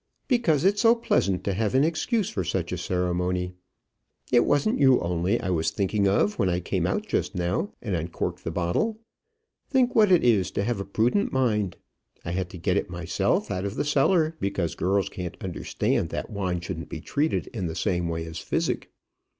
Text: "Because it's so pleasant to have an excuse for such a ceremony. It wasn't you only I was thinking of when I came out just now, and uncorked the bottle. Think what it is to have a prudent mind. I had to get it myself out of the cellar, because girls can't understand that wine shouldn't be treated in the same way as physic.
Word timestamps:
"Because 0.27 0.65
it's 0.65 0.81
so 0.81 0.95
pleasant 0.95 1.43
to 1.43 1.53
have 1.53 1.75
an 1.75 1.83
excuse 1.83 2.27
for 2.27 2.43
such 2.43 2.71
a 2.71 2.77
ceremony. 2.79 3.53
It 4.31 4.47
wasn't 4.47 4.79
you 4.79 4.99
only 4.99 5.39
I 5.39 5.51
was 5.51 5.69
thinking 5.69 6.07
of 6.07 6.39
when 6.39 6.49
I 6.49 6.59
came 6.59 6.87
out 6.87 7.05
just 7.05 7.35
now, 7.35 7.71
and 7.83 7.95
uncorked 7.95 8.43
the 8.43 8.49
bottle. 8.49 8.97
Think 9.69 9.93
what 9.93 10.11
it 10.11 10.23
is 10.23 10.49
to 10.53 10.63
have 10.63 10.79
a 10.79 10.85
prudent 10.85 11.31
mind. 11.31 11.77
I 12.25 12.31
had 12.31 12.49
to 12.49 12.57
get 12.57 12.77
it 12.77 12.89
myself 12.89 13.51
out 13.51 13.63
of 13.63 13.75
the 13.75 13.85
cellar, 13.85 14.35
because 14.39 14.73
girls 14.73 15.07
can't 15.07 15.37
understand 15.39 16.09
that 16.09 16.31
wine 16.31 16.61
shouldn't 16.61 16.89
be 16.89 16.99
treated 17.01 17.45
in 17.53 17.67
the 17.67 17.75
same 17.75 18.09
way 18.09 18.25
as 18.25 18.39
physic. 18.39 18.89